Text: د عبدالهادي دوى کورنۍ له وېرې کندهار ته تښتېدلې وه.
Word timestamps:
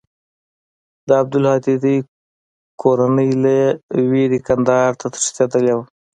د 1.07 1.09
عبدالهادي 1.21 1.75
دوى 1.83 1.97
کورنۍ 2.81 3.29
له 3.43 3.57
وېرې 4.11 4.39
کندهار 4.47 4.91
ته 4.99 5.07
تښتېدلې 5.13 5.73
وه. 5.75 5.85